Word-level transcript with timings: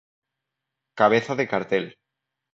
Cabeza 0.99 1.33
de 1.39 1.45
cartel 1.51 1.85